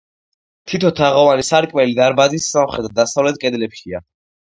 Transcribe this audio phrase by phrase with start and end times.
[0.71, 4.07] თითო თაღოვანი სარკმელი დარბაზის სამხრეთ და დასავლეთ კედლებშია.